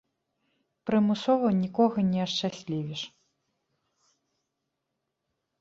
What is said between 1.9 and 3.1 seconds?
не ашчаслівіш.